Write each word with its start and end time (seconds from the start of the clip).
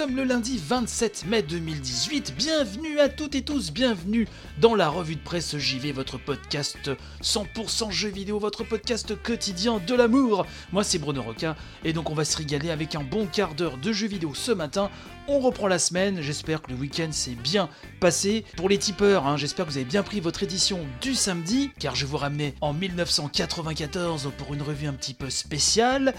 Sommes 0.00 0.16
le 0.16 0.24
lundi 0.24 0.56
27 0.56 1.26
mai 1.26 1.42
2018. 1.42 2.34
Bienvenue 2.34 3.00
à 3.00 3.10
toutes 3.10 3.34
et 3.34 3.42
tous, 3.42 3.70
bienvenue 3.70 4.26
dans 4.58 4.74
la 4.74 4.88
revue 4.88 5.16
de 5.16 5.20
presse 5.20 5.58
JV, 5.58 5.92
votre 5.92 6.16
podcast 6.16 6.90
100% 7.22 7.90
jeux 7.90 8.08
vidéo, 8.08 8.38
votre 8.38 8.64
podcast 8.64 9.14
quotidien 9.22 9.78
de 9.86 9.94
l'amour. 9.94 10.46
Moi 10.72 10.84
c'est 10.84 10.96
Bruno 10.98 11.20
Roca 11.20 11.54
et 11.84 11.92
donc 11.92 12.08
on 12.08 12.14
va 12.14 12.24
se 12.24 12.38
régaler 12.38 12.70
avec 12.70 12.94
un 12.94 13.02
bon 13.02 13.26
quart 13.26 13.54
d'heure 13.54 13.76
de 13.76 13.92
jeux 13.92 14.06
vidéo 14.06 14.32
ce 14.32 14.52
matin. 14.52 14.90
On 15.28 15.38
reprend 15.38 15.68
la 15.68 15.78
semaine, 15.78 16.22
j'espère 16.22 16.62
que 16.62 16.70
le 16.70 16.78
week-end 16.78 17.12
s'est 17.12 17.36
bien 17.36 17.68
passé. 18.00 18.46
Pour 18.56 18.70
les 18.70 18.78
tipeurs, 18.78 19.26
hein, 19.26 19.36
j'espère 19.36 19.66
que 19.66 19.70
vous 19.70 19.76
avez 19.76 19.86
bien 19.86 20.02
pris 20.02 20.20
votre 20.20 20.42
édition 20.42 20.80
du 21.02 21.14
samedi, 21.14 21.72
car 21.78 21.94
je 21.94 22.06
vous 22.06 22.16
ramenais 22.16 22.54
en 22.62 22.72
1994 22.72 24.32
pour 24.38 24.54
une 24.54 24.62
revue 24.62 24.86
un 24.86 24.94
petit 24.94 25.14
peu 25.14 25.28
spéciale. 25.28 26.14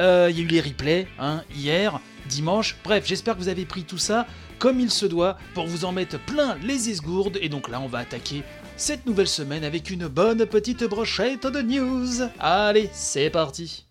Euh, 0.00 0.28
Il 0.30 0.36
y 0.36 0.40
a 0.40 0.44
eu 0.44 0.48
les 0.48 0.60
replays 0.60 1.06
hein, 1.20 1.44
hier, 1.54 2.00
dimanche. 2.28 2.76
Bref, 2.84 3.04
j'espère 3.06 3.34
que 3.34 3.40
vous 3.40 3.48
avez 3.48 3.64
pris 3.64 3.84
tout 3.84 3.98
ça 3.98 4.26
comme 4.58 4.78
il 4.78 4.90
se 4.90 5.06
doit 5.06 5.38
pour 5.54 5.66
vous 5.66 5.84
en 5.84 5.92
mettre 5.92 6.18
plein 6.20 6.56
les 6.62 6.90
esgourdes. 6.90 7.38
Et 7.40 7.48
donc 7.48 7.68
là, 7.68 7.80
on 7.80 7.88
va 7.88 7.98
attaquer 7.98 8.42
cette 8.76 9.06
nouvelle 9.06 9.28
semaine 9.28 9.64
avec 9.64 9.90
une 9.90 10.06
bonne 10.06 10.46
petite 10.46 10.84
brochette 10.84 11.46
de 11.46 11.62
news. 11.62 12.28
Allez, 12.38 12.90
c'est 12.92 13.30
parti. 13.30 13.86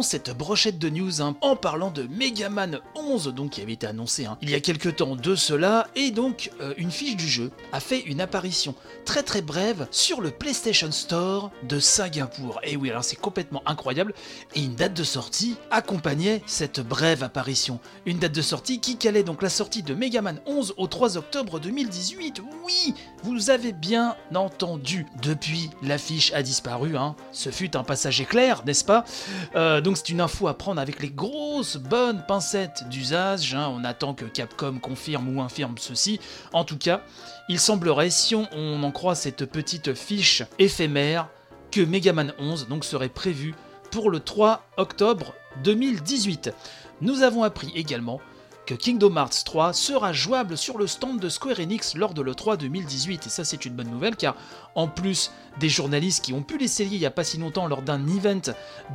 Cette 0.00 0.30
brochette 0.30 0.78
de 0.78 0.88
news 0.88 1.20
hein, 1.20 1.36
en 1.42 1.54
parlant 1.54 1.90
de 1.90 2.04
Megaman 2.04 2.80
11, 2.94 3.34
donc 3.34 3.50
qui 3.50 3.60
avait 3.60 3.74
été 3.74 3.86
annoncé 3.86 4.24
hein, 4.24 4.38
il 4.40 4.48
y 4.48 4.54
a 4.54 4.60
quelques 4.60 4.96
temps 4.96 5.16
de 5.16 5.34
cela, 5.34 5.86
et 5.94 6.10
donc 6.10 6.50
euh, 6.62 6.72
une 6.78 6.90
fiche 6.90 7.14
du 7.14 7.28
jeu 7.28 7.50
a 7.72 7.80
fait 7.80 8.00
une 8.00 8.22
apparition 8.22 8.74
très 9.04 9.22
très 9.22 9.42
brève 9.42 9.86
sur 9.90 10.22
le 10.22 10.30
PlayStation 10.30 10.90
Store 10.90 11.50
de 11.68 11.78
Singapour. 11.78 12.58
Et 12.62 12.76
oui, 12.76 12.90
alors 12.90 13.04
c'est 13.04 13.16
complètement 13.16 13.62
incroyable, 13.66 14.14
et 14.54 14.62
une 14.62 14.74
date 14.74 14.94
de 14.94 15.04
sortie 15.04 15.56
accompagnait 15.70 16.42
cette 16.46 16.80
brève 16.80 17.22
apparition. 17.22 17.78
Une 18.06 18.18
date 18.18 18.32
de 18.32 18.42
sortie 18.42 18.80
qui 18.80 18.96
calait 18.96 19.24
donc 19.24 19.42
la 19.42 19.50
sortie 19.50 19.82
de 19.82 19.94
Megaman 19.94 20.40
11 20.46 20.72
au 20.78 20.86
3 20.86 21.18
octobre 21.18 21.60
2018. 21.60 22.40
Oui, 22.64 22.94
vous 23.24 23.50
avez 23.50 23.72
bien 23.72 24.16
entendu. 24.34 25.06
Depuis, 25.20 25.68
l'affiche 25.82 26.32
a 26.32 26.42
disparu, 26.42 26.96
hein. 26.96 27.14
ce 27.32 27.50
fut 27.50 27.76
un 27.76 27.84
passage 27.84 28.22
éclair, 28.22 28.62
n'est-ce 28.64 28.84
pas? 28.84 29.04
Euh, 29.54 29.81
donc 29.82 29.96
c'est 29.96 30.08
une 30.08 30.20
info 30.20 30.48
à 30.48 30.56
prendre 30.56 30.80
avec 30.80 31.02
les 31.02 31.10
grosses 31.10 31.76
bonnes 31.76 32.24
pincettes 32.26 32.88
d'usage. 32.88 33.54
hein. 33.54 33.68
On 33.74 33.84
attend 33.84 34.14
que 34.14 34.24
Capcom 34.24 34.78
confirme 34.78 35.36
ou 35.36 35.42
infirme 35.42 35.74
ceci. 35.78 36.20
En 36.52 36.64
tout 36.64 36.78
cas, 36.78 37.02
il 37.48 37.58
semblerait, 37.58 38.10
si 38.10 38.34
on, 38.34 38.82
en 38.82 38.90
croit 38.92 39.14
cette 39.14 39.44
petite 39.44 39.94
fiche 39.94 40.42
éphémère, 40.58 41.28
que 41.70 41.80
Megaman 41.80 42.32
11 42.38 42.68
donc 42.68 42.84
serait 42.84 43.08
prévu 43.08 43.54
pour 43.90 44.10
le 44.10 44.20
3 44.20 44.66
octobre 44.76 45.34
2018. 45.64 46.52
Nous 47.00 47.22
avons 47.22 47.42
appris 47.42 47.72
également 47.74 48.20
Kingdom 48.76 49.16
Hearts 49.16 49.44
3 49.44 49.72
sera 49.72 50.12
jouable 50.12 50.56
sur 50.56 50.78
le 50.78 50.86
stand 50.86 51.18
de 51.20 51.28
Square 51.28 51.60
Enix 51.60 51.94
lors 51.96 52.14
de 52.14 52.22
l'E3 52.22 52.56
2018. 52.56 53.26
Et 53.26 53.30
ça, 53.30 53.44
c'est 53.44 53.64
une 53.64 53.74
bonne 53.74 53.90
nouvelle 53.90 54.16
car, 54.16 54.34
en 54.74 54.88
plus 54.88 55.30
des 55.60 55.68
journalistes 55.68 56.24
qui 56.24 56.32
ont 56.32 56.42
pu 56.42 56.56
l'essayer 56.56 56.96
il 56.96 56.98
n'y 57.00 57.04
a 57.04 57.10
pas 57.10 57.24
si 57.24 57.36
longtemps 57.36 57.66
lors 57.66 57.82
d'un 57.82 58.06
event 58.06 58.40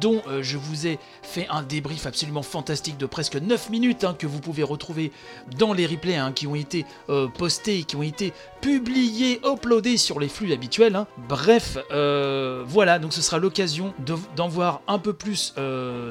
dont 0.02 0.24
euh, 0.28 0.42
je 0.42 0.58
vous 0.58 0.88
ai 0.88 0.98
fait 1.22 1.46
un 1.52 1.62
débrief 1.62 2.08
absolument 2.08 2.42
fantastique 2.42 2.98
de 2.98 3.06
presque 3.06 3.36
9 3.36 3.70
minutes 3.70 4.04
hein, 4.04 4.16
que 4.18 4.26
vous 4.26 4.40
pouvez 4.40 4.64
retrouver 4.64 5.12
dans 5.60 5.72
les 5.74 5.86
replays 5.86 6.16
hein, 6.16 6.32
qui 6.32 6.48
ont 6.48 6.56
été 6.56 6.84
euh, 7.10 7.28
postés, 7.28 7.84
qui 7.84 7.96
ont 7.96 8.02
été 8.02 8.34
publiés, 8.60 9.40
uploadés 9.46 9.98
sur 9.98 10.20
les 10.20 10.28
flux 10.28 10.52
habituels. 10.52 10.96
hein. 10.96 11.06
Bref, 11.30 11.78
euh, 11.92 12.64
voilà, 12.68 12.98
donc 12.98 13.14
ce 13.14 13.22
sera 13.22 13.38
l'occasion 13.38 13.94
de- 14.06 14.16
d'en 14.36 14.48
voir 14.48 14.82
un 14.88 14.98
peu 15.00 15.14
plus 15.14 15.54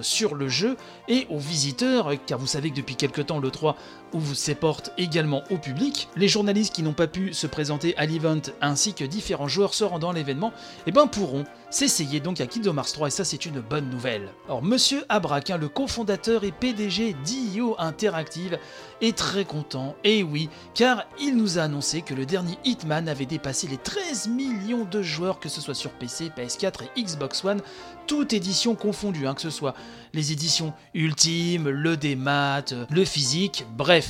sur 0.03 0.35
le 0.37 0.49
jeu 0.49 0.77
et 1.09 1.27
aux 1.29 1.39
visiteurs, 1.39 2.11
car 2.27 2.39
vous 2.39 2.47
savez 2.47 2.71
que 2.71 2.77
depuis 2.77 2.97
quelques 2.97 3.27
temps 3.27 3.39
le 3.41 3.51
3 3.57 3.75
ouvre 4.13 4.35
ses 4.35 4.55
portes 4.55 4.93
également 4.99 5.43
au 5.51 5.59
public. 5.59 6.09
Les 6.17 6.29
journalistes 6.29 6.75
qui 6.75 6.83
n'ont 6.83 6.93
pas 6.93 7.07
pu 7.07 7.33
se 7.33 7.47
présenter 7.47 7.97
à 7.97 8.07
l'event 8.07 8.41
ainsi 8.61 8.95
que 8.95 9.05
différents 9.05 9.49
joueurs 9.49 9.75
se 9.75 9.85
rendant 9.85 10.11
à 10.11 10.15
l'événement, 10.15 10.53
eh 10.87 10.93
ben 10.93 11.07
pourront 11.07 11.45
s'essayer 11.71 12.21
donc 12.21 12.41
à 12.41 12.47
Kingdom 12.47 12.77
Hearts 12.77 12.93
3 12.93 13.09
et 13.09 13.11
ça 13.11 13.25
c'est 13.25 13.47
une 13.47 13.61
bonne 13.61 13.91
nouvelle. 13.91 14.29
Alors 14.47 14.63
monsieur 14.63 15.05
Abrak, 15.09 15.51
hein, 15.51 15.59
le 15.59 15.69
cofondateur 15.69 16.45
et 16.45 16.53
PDG 16.53 17.15
d'IO 17.25 17.77
Interactive, 17.79 18.59
est 19.01 19.17
très 19.17 19.45
content, 19.45 19.95
et 20.05 20.23
oui, 20.23 20.49
car 20.75 21.05
il 21.21 21.37
nous 21.37 21.59
a 21.59 21.63
annoncé 21.63 22.03
que 22.03 22.15
le 22.15 22.25
dernier 22.25 22.57
Hitman 22.65 23.09
avait 23.09 23.27
dépassé 23.27 23.67
les 23.67 23.77
13 23.77 24.29
millions 24.29 24.85
de 24.85 25.03
joueurs, 25.03 25.39
que 25.39 25.49
ce 25.49 25.61
soit 25.61 25.75
sur 25.75 25.91
PC, 25.91 26.31
PS4 26.37 26.85
et 26.97 27.03
Xbox 27.03 27.45
One, 27.45 27.61
toute 28.07 28.33
édition 28.33 28.75
confondue, 28.75 29.27
hein, 29.27 29.35
que 29.35 29.43
ce 29.43 29.51
soit 29.51 29.75
les 30.15 30.33
éditions 30.33 30.73
ultimes, 30.95 31.69
le 31.69 31.97
démat, 31.97 32.65
le 32.91 33.05
physique, 33.05 33.67
bref. 33.77 34.06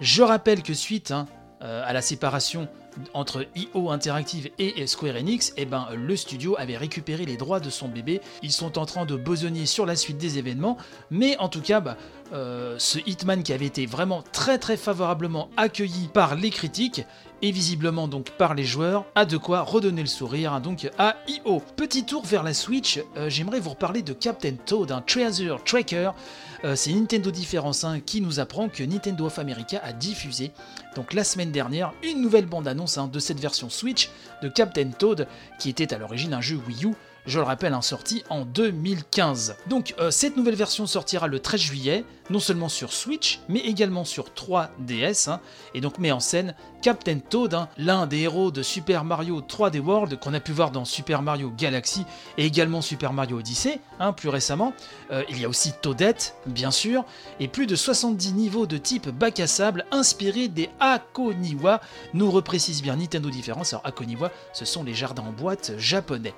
Je 0.00 0.22
rappelle 0.22 0.62
que 0.62 0.74
suite 0.74 1.10
hein, 1.10 1.26
euh, 1.62 1.82
à 1.84 1.92
la 1.92 2.02
séparation 2.02 2.68
entre 3.14 3.46
IO 3.56 3.90
Interactive 3.90 4.50
et 4.58 4.86
Square 4.86 5.16
Enix, 5.16 5.52
eh 5.56 5.64
ben, 5.64 5.88
le 5.94 6.16
studio 6.16 6.56
avait 6.58 6.76
récupéré 6.76 7.24
les 7.24 7.36
droits 7.36 7.60
de 7.60 7.70
son 7.70 7.88
bébé. 7.88 8.20
Ils 8.42 8.52
sont 8.52 8.78
en 8.78 8.86
train 8.86 9.04
de 9.04 9.16
besogner 9.16 9.66
sur 9.66 9.86
la 9.86 9.96
suite 9.96 10.18
des 10.18 10.38
événements, 10.38 10.76
mais 11.10 11.36
en 11.38 11.48
tout 11.48 11.60
cas, 11.60 11.80
bah, 11.80 11.96
euh, 12.32 12.76
ce 12.78 12.98
Hitman 13.06 13.42
qui 13.42 13.52
avait 13.52 13.66
été 13.66 13.86
vraiment 13.86 14.22
très 14.32 14.58
très 14.58 14.76
favorablement 14.76 15.48
accueilli 15.56 16.08
par 16.12 16.36
les 16.36 16.50
critiques 16.50 17.04
et 17.42 17.50
visiblement 17.50 18.06
donc 18.06 18.30
par 18.30 18.54
les 18.54 18.64
joueurs, 18.64 19.04
a 19.14 19.24
de 19.24 19.36
quoi 19.36 19.62
redonner 19.62 20.02
le 20.02 20.08
sourire 20.08 20.52
hein, 20.52 20.60
donc 20.60 20.88
à 20.98 21.16
IO. 21.26 21.62
Petit 21.76 22.04
tour 22.04 22.24
vers 22.24 22.42
la 22.42 22.54
Switch, 22.54 23.00
euh, 23.16 23.28
j'aimerais 23.30 23.60
vous 23.60 23.70
reparler 23.70 24.02
de 24.02 24.12
Captain 24.12 24.54
Toad, 24.66 24.92
un 24.92 25.00
Treasure 25.00 25.62
Tracker. 25.64 26.10
Euh, 26.64 26.76
C'est 26.76 26.92
Nintendo 26.92 27.30
Difference 27.30 27.84
hein, 27.84 28.00
qui 28.00 28.20
nous 28.20 28.38
apprend 28.38 28.68
que 28.68 28.84
Nintendo 28.84 29.26
of 29.26 29.38
America 29.38 29.80
a 29.82 29.92
diffusé 29.92 30.52
donc 30.94 31.14
la 31.14 31.24
semaine 31.24 31.50
dernière 31.50 31.92
une 32.02 32.20
nouvelle 32.20 32.46
bande-annonce 32.46 32.89
hein, 32.98 33.08
de 33.08 33.18
cette 33.18 33.40
version 33.40 33.70
Switch 33.70 34.10
de 34.42 34.48
Captain 34.48 34.90
Toad 34.90 35.26
qui 35.58 35.68
était 35.68 35.92
à 35.94 35.98
l'origine 35.98 36.34
un 36.34 36.40
jeu 36.40 36.58
Wii 36.66 36.86
U 36.86 36.94
je 37.26 37.38
le 37.38 37.44
rappelle, 37.44 37.74
un 37.74 37.82
sorti 37.82 38.24
en 38.30 38.44
2015. 38.44 39.56
Donc 39.68 39.94
euh, 39.98 40.10
cette 40.10 40.36
nouvelle 40.36 40.54
version 40.54 40.86
sortira 40.86 41.26
le 41.26 41.40
13 41.40 41.60
juillet, 41.60 42.04
non 42.30 42.38
seulement 42.38 42.68
sur 42.68 42.92
Switch, 42.92 43.40
mais 43.48 43.60
également 43.60 44.04
sur 44.04 44.28
3DS, 44.28 45.28
hein, 45.28 45.40
et 45.74 45.80
donc 45.80 45.98
met 45.98 46.12
en 46.12 46.20
scène 46.20 46.54
Captain 46.82 47.18
Toad, 47.18 47.54
hein, 47.54 47.68
l'un 47.76 48.06
des 48.06 48.20
héros 48.20 48.50
de 48.50 48.62
Super 48.62 49.04
Mario 49.04 49.42
3D 49.42 49.80
World 49.80 50.18
qu'on 50.18 50.32
a 50.32 50.40
pu 50.40 50.52
voir 50.52 50.70
dans 50.70 50.84
Super 50.84 51.22
Mario 51.22 51.52
Galaxy 51.56 52.04
et 52.38 52.46
également 52.46 52.80
Super 52.80 53.12
Mario 53.12 53.38
Odyssey, 53.38 53.80
hein, 53.98 54.12
plus 54.12 54.28
récemment. 54.28 54.72
Euh, 55.10 55.22
il 55.28 55.40
y 55.40 55.44
a 55.44 55.48
aussi 55.48 55.72
Toadette, 55.82 56.34
bien 56.46 56.70
sûr, 56.70 57.04
et 57.38 57.48
plus 57.48 57.66
de 57.66 57.76
70 57.76 58.32
niveaux 58.32 58.66
de 58.66 58.78
type 58.78 59.10
bac 59.10 59.40
à 59.40 59.46
sable 59.46 59.84
inspirés 59.90 60.48
des 60.48 60.70
Akoniwa, 60.80 61.80
nous 62.14 62.30
reprécise 62.30 62.82
bien 62.82 62.96
Nintendo 62.96 63.28
Difference. 63.28 63.74
Alors 63.74 63.86
Akoniwa, 63.86 64.30
ce 64.52 64.64
sont 64.64 64.82
les 64.82 64.94
jardins 64.94 65.24
en 65.24 65.32
boîte 65.32 65.72
japonais. 65.76 66.34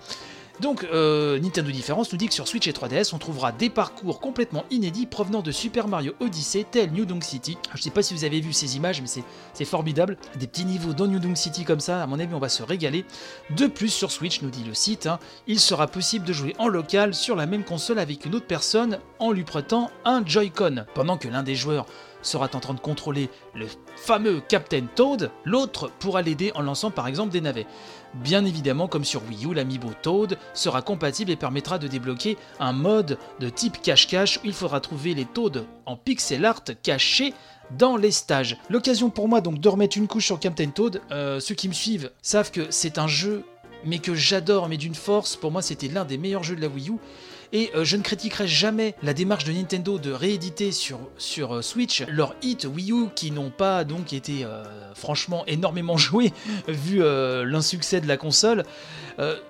Donc, 0.62 0.84
euh, 0.92 1.40
Nintendo 1.40 1.72
Difference 1.72 2.12
nous 2.12 2.18
dit 2.18 2.28
que 2.28 2.34
sur 2.34 2.46
Switch 2.46 2.68
et 2.68 2.72
3DS, 2.72 3.12
on 3.12 3.18
trouvera 3.18 3.50
des 3.50 3.68
parcours 3.68 4.20
complètement 4.20 4.64
inédits 4.70 5.06
provenant 5.06 5.42
de 5.42 5.50
Super 5.50 5.88
Mario 5.88 6.12
Odyssey, 6.20 6.64
tel 6.70 6.92
New 6.92 7.04
Donk 7.04 7.24
City. 7.24 7.58
Je 7.74 7.82
sais 7.82 7.90
pas 7.90 8.00
si 8.04 8.14
vous 8.14 8.22
avez 8.22 8.40
vu 8.40 8.52
ces 8.52 8.76
images, 8.76 9.00
mais 9.00 9.08
c'est- 9.08 9.24
c'est 9.54 9.64
formidable. 9.64 10.16
Des 10.38 10.46
petits 10.46 10.64
niveaux 10.64 10.92
dans 10.94 11.08
New 11.08 11.18
Donk 11.18 11.36
City 11.36 11.64
comme 11.64 11.80
ça, 11.80 12.00
à 12.00 12.06
mon 12.06 12.20
avis, 12.20 12.32
on 12.32 12.38
va 12.38 12.48
se 12.48 12.62
régaler. 12.62 13.04
De 13.50 13.66
plus, 13.66 13.88
sur 13.88 14.12
Switch, 14.12 14.40
nous 14.40 14.50
dit 14.50 14.62
le 14.62 14.72
site, 14.72 15.06
hein, 15.06 15.18
il 15.48 15.58
sera 15.58 15.88
possible 15.88 16.24
de 16.24 16.32
jouer 16.32 16.54
en 16.60 16.68
local 16.68 17.12
sur 17.12 17.34
la 17.34 17.46
même 17.46 17.64
console 17.64 17.98
avec 17.98 18.24
une 18.24 18.36
autre 18.36 18.46
personne 18.46 19.00
en 19.18 19.32
lui 19.32 19.42
prêtant 19.42 19.90
un 20.04 20.24
Joy-Con. 20.24 20.84
Pendant 20.94 21.16
que 21.18 21.26
l'un 21.26 21.42
des 21.42 21.56
joueurs 21.56 21.86
sera 22.22 22.44
en 22.54 22.60
train 22.60 22.74
de 22.74 22.78
contrôler 22.78 23.30
le 23.52 23.66
fameux 23.96 24.40
Captain 24.48 24.86
Toad, 24.94 25.32
l'autre 25.44 25.90
pourra 25.98 26.22
l'aider 26.22 26.52
en 26.54 26.62
lançant 26.62 26.92
par 26.92 27.08
exemple 27.08 27.32
des 27.32 27.40
navets. 27.40 27.66
Bien 28.14 28.44
évidemment, 28.44 28.88
comme 28.88 29.04
sur 29.04 29.22
Wii 29.28 29.46
U, 29.46 29.54
l'amiibo 29.54 29.90
Toad 30.02 30.38
sera 30.52 30.82
compatible 30.82 31.30
et 31.30 31.36
permettra 31.36 31.78
de 31.78 31.88
débloquer 31.88 32.36
un 32.60 32.72
mode 32.72 33.18
de 33.40 33.48
type 33.48 33.80
cache-cache 33.80 34.38
où 34.38 34.46
il 34.46 34.52
faudra 34.52 34.80
trouver 34.80 35.14
les 35.14 35.24
Toads 35.24 35.64
en 35.86 35.96
pixel 35.96 36.44
art 36.44 36.62
cachés 36.82 37.32
dans 37.78 37.96
les 37.96 38.10
stages. 38.10 38.58
L'occasion 38.68 39.08
pour 39.08 39.28
moi 39.28 39.40
donc 39.40 39.60
de 39.60 39.68
remettre 39.68 39.96
une 39.96 40.08
couche 40.08 40.26
sur 40.26 40.38
Captain 40.38 40.68
Toad. 40.68 41.00
Euh, 41.10 41.40
ceux 41.40 41.54
qui 41.54 41.68
me 41.68 41.72
suivent 41.72 42.10
savent 42.20 42.50
que 42.50 42.70
c'est 42.70 42.98
un 42.98 43.06
jeu 43.08 43.44
mais 43.84 43.98
que 43.98 44.14
j'adore, 44.14 44.68
mais 44.68 44.76
d'une 44.76 44.94
force. 44.94 45.36
Pour 45.36 45.50
moi, 45.50 45.62
c'était 45.62 45.88
l'un 45.88 46.04
des 46.04 46.18
meilleurs 46.18 46.42
jeux 46.42 46.56
de 46.56 46.60
la 46.60 46.68
Wii 46.68 46.90
U. 46.90 46.94
Et 47.52 47.70
euh, 47.74 47.84
je 47.84 47.96
ne 47.96 48.02
critiquerai 48.02 48.48
jamais 48.48 48.94
la 49.02 49.12
démarche 49.12 49.44
de 49.44 49.52
Nintendo 49.52 49.98
de 49.98 50.10
rééditer 50.10 50.72
sur, 50.72 50.98
euh, 51.52 51.60
Switch 51.60 52.02
leurs 52.08 52.34
hits 52.42 52.66
Wii 52.66 52.92
U 52.92 53.08
qui 53.14 53.30
n'ont 53.30 53.50
pas 53.50 53.84
donc 53.84 54.14
été 54.14 54.44
euh, 54.44 54.64
franchement 54.94 55.44
énormément 55.46 55.96
joués 55.98 56.32
vu 56.66 57.00
l'insuccès 57.00 58.00
de 58.00 58.08
la 58.08 58.16
console. 58.16 58.64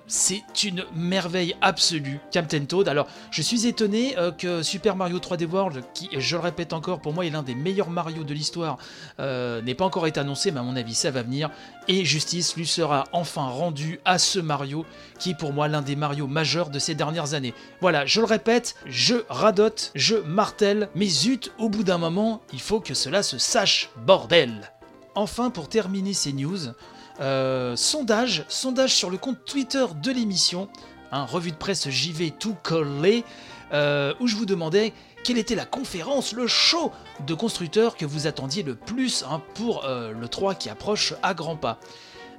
C'est 0.07 0.63
une 0.63 0.85
merveille 0.95 1.55
absolue, 1.61 2.19
Captain 2.31 2.65
Toad. 2.65 2.87
Alors, 2.87 3.07
je 3.31 3.41
suis 3.41 3.67
étonné 3.67 4.15
que 4.37 4.63
Super 4.63 4.95
Mario 4.95 5.19
3D 5.19 5.45
World, 5.45 5.83
qui, 5.93 6.09
je 6.17 6.35
le 6.35 6.41
répète 6.41 6.73
encore, 6.73 6.99
pour 6.99 7.13
moi 7.13 7.25
est 7.25 7.29
l'un 7.29 7.43
des 7.43 7.55
meilleurs 7.55 7.89
Mario 7.89 8.23
de 8.23 8.33
l'histoire, 8.33 8.77
n'ait 9.19 9.75
pas 9.75 9.85
encore 9.85 10.07
été 10.07 10.19
annoncé, 10.19 10.51
mais 10.51 10.59
à 10.59 10.63
mon 10.63 10.75
avis, 10.75 10.93
ça 10.93 11.11
va 11.11 11.21
venir. 11.21 11.49
Et 11.87 12.05
justice 12.05 12.55
lui 12.55 12.67
sera 12.67 13.05
enfin 13.11 13.47
rendue 13.47 13.99
à 14.05 14.17
ce 14.17 14.39
Mario, 14.39 14.85
qui 15.19 15.33
pour 15.33 15.53
moi 15.53 15.67
l'un 15.67 15.81
des 15.81 15.95
Mario 15.95 16.27
majeurs 16.27 16.69
de 16.69 16.79
ces 16.79 16.95
dernières 16.95 17.33
années. 17.33 17.53
Voilà, 17.81 18.05
je 18.05 18.19
le 18.19 18.25
répète, 18.25 18.75
je 18.85 19.15
radote, 19.29 19.91
je 19.95 20.15
martèle, 20.15 20.89
mais 20.95 21.07
zut, 21.07 21.51
au 21.57 21.69
bout 21.69 21.83
d'un 21.83 21.97
moment, 21.97 22.41
il 22.53 22.61
faut 22.61 22.79
que 22.79 22.93
cela 22.93 23.23
se 23.23 23.37
sache, 23.37 23.89
bordel 24.05 24.71
Enfin, 25.15 25.51
pour 25.51 25.69
terminer 25.69 26.13
ces 26.13 26.33
news, 26.33 26.57
euh, 27.19 27.75
sondage, 27.75 28.45
sondage 28.47 28.95
sur 28.95 29.09
le 29.09 29.17
compte 29.17 29.45
Twitter 29.45 29.85
de 30.01 30.11
l'émission, 30.11 30.67
hein, 31.11 31.25
revue 31.25 31.51
de 31.51 31.57
presse 31.57 31.89
JV 31.89 32.31
tout 32.31 32.55
collé, 32.63 33.23
euh, 33.71 34.13
où 34.19 34.27
je 34.27 34.35
vous 34.35 34.45
demandais 34.45 34.93
quelle 35.23 35.37
était 35.37 35.55
la 35.55 35.65
conférence, 35.65 36.33
le 36.33 36.47
show 36.47 36.91
de 37.25 37.33
constructeurs 37.33 37.95
que 37.95 38.05
vous 38.05 38.27
attendiez 38.27 38.63
le 38.63 38.75
plus 38.75 39.23
hein, 39.29 39.41
pour 39.53 39.85
euh, 39.85 40.11
le 40.11 40.27
3 40.27 40.55
qui 40.55 40.69
approche 40.69 41.13
à 41.21 41.33
grands 41.33 41.55
pas. 41.55 41.79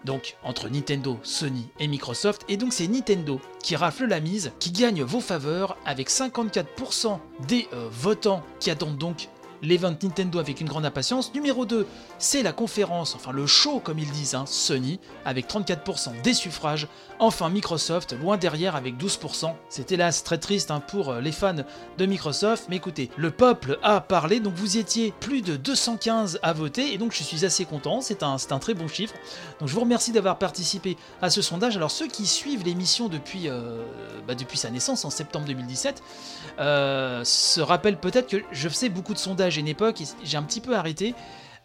Donc 0.05 0.37
entre 0.43 0.69
Nintendo, 0.69 1.19
Sony 1.23 1.69
et 1.79 1.87
Microsoft, 1.87 2.43
et 2.49 2.59
donc 2.59 2.75
c'est 2.75 2.88
Nintendo 2.88 3.41
qui 3.62 3.75
rafle 3.75 4.05
la 4.05 4.21
mise, 4.21 4.53
qui 4.59 4.71
gagne 4.71 5.03
vos 5.03 5.21
faveurs 5.21 5.79
avec 5.87 6.11
54% 6.11 7.21
des 7.49 7.69
votants 7.91 8.43
qui 8.61 8.71
attendent 8.71 8.99
donc 8.99 9.29
l'event 9.64 9.94
Nintendo 10.02 10.38
avec 10.38 10.61
une 10.61 10.69
grande 10.69 10.87
impatience. 10.87 11.32
Numéro 11.34 11.64
2, 11.66 11.87
c'est 12.19 12.43
la 12.43 12.52
conférence, 12.52 13.14
enfin 13.14 13.32
le 13.32 13.46
show 13.46 13.81
comme 13.81 13.99
ils 13.99 14.11
disent, 14.11 14.34
hein, 14.34 14.44
Sony, 14.46 15.00
avec 15.25 15.49
34% 15.49 16.22
des 16.22 16.34
suffrages. 16.34 16.87
Enfin 17.19 17.49
Microsoft, 17.49 18.12
loin 18.20 18.37
derrière 18.37 18.76
avec 18.76 18.96
12%. 18.96 19.52
C'est 19.69 19.93
hélas 19.93 20.25
très 20.25 20.38
triste 20.38 20.70
hein, 20.70 20.81
pour 20.81 21.11
euh, 21.11 21.20
les 21.20 21.32
fans 21.32 21.55
de 21.99 22.06
Microsoft, 22.06 22.66
mais 22.69 22.76
écoutez, 22.76 23.11
le 23.16 23.31
peuple 23.31 23.78
a 23.82 24.00
parlé, 24.00 24.40
donc 24.40 24.55
vous 24.55 24.78
étiez 24.78 25.12
plus 25.20 25.43
de 25.43 25.56
215 25.56 26.40
à 26.43 26.52
voter, 26.52 26.93
et 26.93 26.99
donc 26.99 27.12
je 27.12 27.22
suis 27.22 27.44
assez 27.44 27.64
content, 27.64 28.00
c'est 28.00 28.22
un, 28.22 28.37
un 28.50 28.58
très 28.58 28.75
bon 28.75 28.88
chiffre. 28.88 29.14
Donc 29.61 29.69
je 29.69 29.75
vous 29.75 29.81
remercie 29.81 30.12
d'avoir 30.12 30.38
participé 30.38 30.96
à 31.22 31.31
ce 31.31 31.43
sondage. 31.43 31.76
Alors 31.76 31.90
ceux 31.90 32.08
qui 32.08 32.26
suivent 32.26 32.64
l'émission 32.64 33.08
depuis, 33.08 33.49
euh, 33.49 33.84
bah, 34.26 34.34
depuis 34.34 34.58
sa 34.58 34.70
naissance 34.70 35.05
en 35.05 35.11
septembre 35.11 35.46
2017 35.46 36.02
euh, 36.58 37.25
se 37.25 37.61
rappellent 37.61 37.99
peut-être 37.99 38.28
que 38.28 38.37
je 38.52 38.69
faisais 38.69 38.88
beaucoup 38.88 39.14
de 39.14 39.19
sondages 39.19 39.54
à 39.56 39.61
une 39.61 39.69
époque, 39.69 40.03
j'ai 40.23 40.37
un 40.37 40.43
petit 40.43 40.61
peu 40.61 40.77
arrêté. 40.77 41.15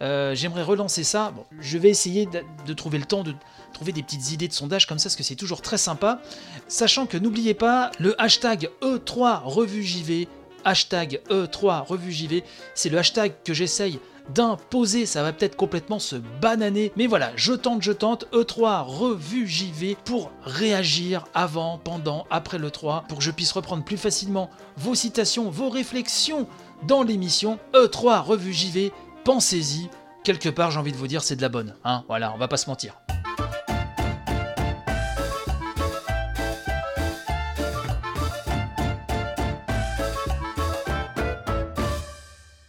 Euh, 0.01 0.33
j'aimerais 0.33 0.63
relancer 0.63 1.03
ça. 1.03 1.33
je 1.59 1.77
vais 1.77 1.89
essayer 1.89 2.27
de, 2.65 2.73
trouver 2.73 2.97
le 2.99 3.05
temps 3.05 3.23
de 3.23 3.33
trouver 3.73 3.91
des 3.91 4.01
petites 4.01 4.31
idées 4.31 4.47
de 4.47 4.53
sondage 4.53 4.87
comme 4.87 4.97
ça, 4.97 5.05
parce 5.05 5.15
que 5.15 5.23
c'est 5.23 5.35
toujours 5.35 5.61
très 5.61 5.77
sympa. 5.77 6.21
Sachant 6.67 7.05
que 7.05 7.17
n'oubliez 7.17 7.53
pas 7.53 7.91
le 7.99 8.19
hashtag 8.21 8.69
E3 8.81 9.41
Revue 9.43 9.83
JV. 9.83 10.27
Hashtag 10.65 11.21
E3 11.29 11.85
Revue 11.85 12.11
JV. 12.11 12.43
C'est 12.75 12.89
le 12.89 12.97
hashtag 12.97 13.33
que 13.43 13.53
j'essaye 13.53 13.99
d'imposer, 14.33 15.05
ça 15.05 15.23
va 15.23 15.33
peut-être 15.33 15.55
complètement 15.55 15.99
se 15.99 16.15
bananer, 16.15 16.91
mais 16.95 17.07
voilà, 17.07 17.31
je 17.35 17.53
tente, 17.53 17.81
je 17.81 17.91
tente, 17.91 18.25
E3 18.31 18.83
revue 18.83 19.47
JV 19.47 19.97
pour 20.05 20.31
réagir 20.43 21.25
avant, 21.33 21.79
pendant, 21.79 22.25
après 22.29 22.57
le 22.57 22.71
3, 22.71 23.05
pour 23.07 23.19
que 23.19 23.23
je 23.23 23.31
puisse 23.31 23.51
reprendre 23.51 23.83
plus 23.83 23.97
facilement 23.97 24.49
vos 24.77 24.95
citations, 24.95 25.49
vos 25.49 25.69
réflexions 25.69 26.47
dans 26.83 27.03
l'émission 27.03 27.59
E3 27.73 28.21
revue 28.21 28.53
JV, 28.53 28.91
pensez-y. 29.23 29.89
Quelque 30.23 30.49
part, 30.49 30.71
j'ai 30.71 30.79
envie 30.79 30.91
de 30.91 30.97
vous 30.97 31.07
dire, 31.07 31.23
c'est 31.23 31.35
de 31.35 31.41
la 31.41 31.49
bonne. 31.49 31.75
Hein 31.83 32.03
voilà, 32.07 32.33
on 32.33 32.37
va 32.37 32.47
pas 32.47 32.57
se 32.57 32.69
mentir. 32.69 32.99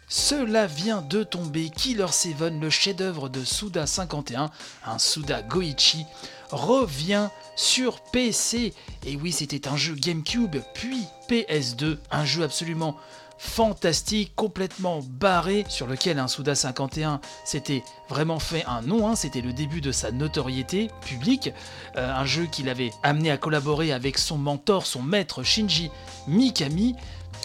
Cela 0.08 0.66
vient 0.66 1.02
de 1.02 1.22
tomber, 1.22 1.70
Killer 1.70 2.06
7, 2.08 2.36
le 2.60 2.70
chef-d'œuvre 2.70 3.28
de 3.28 3.44
Suda 3.44 3.86
51, 3.86 4.50
un 4.86 4.98
Suda 4.98 5.42
Goichi, 5.42 6.06
revient 6.50 7.28
sur 7.56 8.00
PC. 8.00 8.72
Et 9.06 9.16
oui, 9.16 9.32
c'était 9.32 9.68
un 9.68 9.76
jeu 9.76 9.94
GameCube, 9.94 10.56
puis 10.72 11.04
PS2, 11.28 11.98
un 12.10 12.24
jeu 12.24 12.44
absolument 12.44 12.96
fantastique, 13.40 14.32
complètement 14.36 15.00
barré, 15.02 15.64
sur 15.66 15.86
lequel 15.86 16.18
un 16.18 16.28
Suda 16.28 16.54
51 16.54 17.22
s'était 17.42 17.82
vraiment 18.10 18.38
fait 18.38 18.66
un 18.66 18.82
nom, 18.82 19.08
hein. 19.08 19.16
c'était 19.16 19.40
le 19.40 19.54
début 19.54 19.80
de 19.80 19.92
sa 19.92 20.12
notoriété 20.12 20.90
publique, 21.00 21.50
euh, 21.96 22.14
un 22.14 22.26
jeu 22.26 22.44
qu'il 22.44 22.68
avait 22.68 22.90
amené 23.02 23.30
à 23.30 23.38
collaborer 23.38 23.92
avec 23.92 24.18
son 24.18 24.36
mentor, 24.36 24.84
son 24.84 25.00
maître 25.00 25.42
Shinji 25.42 25.90
Mikami, 26.28 26.96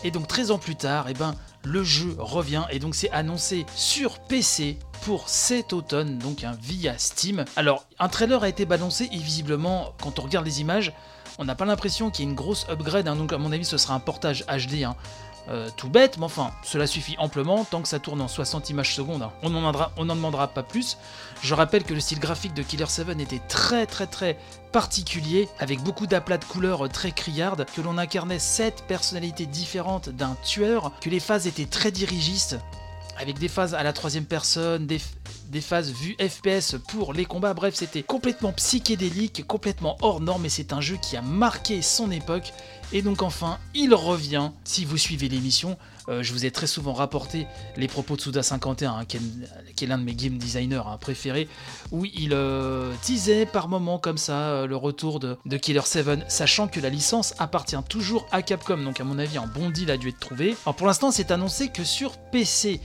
et 0.03 0.11
donc 0.11 0.27
13 0.27 0.51
ans 0.51 0.57
plus 0.57 0.75
tard, 0.75 1.05
eh 1.09 1.13
ben, 1.13 1.33
le 1.63 1.81
jeu 1.81 2.13
revient 2.19 2.65
et 2.71 2.79
donc 2.79 2.93
c'est 2.93 3.09
annoncé 3.11 3.65
sur 3.73 4.19
PC 4.19 4.77
pour 5.03 5.29
cet 5.29 5.71
automne, 5.71 6.17
donc 6.17 6.43
un 6.43 6.57
via 6.61 6.97
Steam. 6.97 7.45
Alors, 7.55 7.85
un 7.99 8.09
trailer 8.09 8.43
a 8.43 8.49
été 8.49 8.65
balancé 8.65 9.07
et 9.13 9.17
visiblement, 9.17 9.93
quand 10.01 10.19
on 10.19 10.23
regarde 10.23 10.45
les 10.45 10.59
images, 10.59 10.91
on 11.37 11.45
n'a 11.45 11.55
pas 11.55 11.65
l'impression 11.65 12.11
qu'il 12.11 12.25
y 12.25 12.27
ait 12.27 12.31
une 12.31 12.35
grosse 12.35 12.67
upgrade, 12.69 13.07
hein. 13.07 13.15
donc 13.15 13.31
à 13.31 13.37
mon 13.37 13.53
avis 13.53 13.65
ce 13.65 13.77
sera 13.77 13.93
un 13.93 13.99
portage 14.01 14.43
HD. 14.47 14.83
Hein. 14.83 14.95
Euh, 15.47 15.69
tout 15.75 15.89
bête, 15.89 16.17
mais 16.17 16.25
enfin, 16.25 16.51
cela 16.63 16.87
suffit 16.87 17.15
amplement 17.19 17.65
tant 17.65 17.81
que 17.83 17.87
ça 17.87 17.99
tourne 17.99 18.19
en 18.19 18.27
60 18.27 18.71
images 18.71 18.95
secondes. 18.95 19.21
Hein. 19.21 19.31
On 19.43 19.51
n'en 19.51 20.15
demandera 20.15 20.47
pas 20.47 20.63
plus. 20.63 20.97
Je 21.43 21.53
rappelle 21.53 21.83
que 21.83 21.93
le 21.93 21.99
style 21.99 22.19
graphique 22.19 22.55
de 22.55 22.63
Killer 22.63 22.87
7 22.87 23.19
était 23.19 23.41
très 23.47 23.85
très 23.85 24.07
très 24.07 24.39
particulier, 24.71 25.47
avec 25.59 25.81
beaucoup 25.81 26.07
d'aplats 26.07 26.39
de 26.39 26.45
couleurs 26.45 26.89
très 26.89 27.11
criardes, 27.11 27.65
que 27.75 27.81
l'on 27.81 27.99
incarnait 27.99 28.39
7 28.39 28.85
personnalités 28.87 29.45
différentes 29.45 30.09
d'un 30.09 30.35
tueur, 30.43 30.91
que 30.99 31.09
les 31.09 31.19
phases 31.19 31.45
étaient 31.45 31.65
très 31.65 31.91
dirigistes, 31.91 32.57
avec 33.17 33.37
des 33.37 33.47
phases 33.47 33.75
à 33.75 33.83
la 33.83 33.93
troisième 33.93 34.25
personne, 34.25 34.87
des, 34.87 34.99
des 35.49 35.61
phases 35.61 35.91
vues 35.91 36.15
FPS 36.19 36.75
pour 36.87 37.13
les 37.13 37.25
combats. 37.25 37.53
Bref, 37.53 37.75
c'était 37.75 38.03
complètement 38.03 38.51
psychédélique, 38.53 39.45
complètement 39.47 39.97
hors 40.01 40.21
norme, 40.21 40.45
et 40.45 40.49
c'est 40.49 40.73
un 40.73 40.81
jeu 40.81 40.97
qui 41.01 41.17
a 41.17 41.21
marqué 41.21 41.81
son 41.81 42.11
époque. 42.11 42.53
Et 42.93 43.01
donc 43.01 43.21
enfin, 43.21 43.57
il 43.73 43.93
revient. 43.93 44.51
Si 44.63 44.85
vous 44.85 44.97
suivez 44.97 45.27
l'émission, 45.27 45.77
euh, 46.07 46.21
je 46.21 46.33
vous 46.33 46.45
ai 46.45 46.51
très 46.51 46.67
souvent 46.67 46.93
rapporté 46.93 47.47
les 47.77 47.87
propos 47.87 48.15
de 48.15 48.21
Suda51, 48.21 48.85
hein, 48.85 49.05
qui, 49.05 49.17
est, 49.17 49.87
l'un 49.87 49.97
de 49.97 50.03
mes 50.03 50.13
game 50.13 50.37
designers 50.37 50.83
hein, 50.85 50.97
préférés, 50.99 51.47
où 51.91 52.05
il 52.05 52.29
euh, 52.33 52.93
par 53.51 53.67
moments 53.67 53.97
comme 53.97 54.17
ça 54.17 54.49
euh, 54.49 54.67
le 54.67 54.75
retour 54.75 55.19
de, 55.19 55.37
Killer 55.57 55.81
7, 55.83 56.29
sachant 56.29 56.67
que 56.67 56.79
la 56.79 56.89
licence 56.89 57.33
appartient 57.39 57.75
toujours 57.89 58.27
à 58.31 58.41
Capcom. 58.41 58.77
Donc 58.77 58.99
à 58.99 59.03
mon 59.03 59.17
avis, 59.17 59.37
un 59.37 59.47
bon 59.47 59.69
deal 59.69 59.89
a 59.89 59.97
dû 59.97 60.09
être 60.09 60.19
trouvé. 60.19 60.55
Alors 60.65 60.75
pour 60.75 60.87
l'instant, 60.87 61.11
c'est 61.11 61.31
annoncé 61.31 61.69
que 61.69 61.83
sur 61.83 62.17
PC. 62.17 62.81